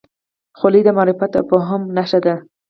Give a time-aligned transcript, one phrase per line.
[0.57, 2.35] خولۍ د معرفت او فهم نښه ده.